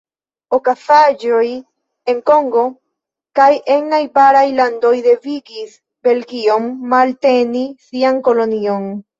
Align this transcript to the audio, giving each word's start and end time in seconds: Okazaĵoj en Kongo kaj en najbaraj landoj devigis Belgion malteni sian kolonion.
Okazaĵoj 0.57 1.49
en 2.13 2.21
Kongo 2.29 2.63
kaj 3.41 3.49
en 3.75 3.85
najbaraj 3.91 4.43
landoj 4.61 4.95
devigis 5.09 5.77
Belgion 6.09 6.67
malteni 6.95 7.65
sian 7.91 8.23
kolonion. 8.31 8.91